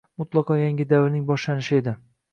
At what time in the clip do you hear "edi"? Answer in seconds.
1.83-1.99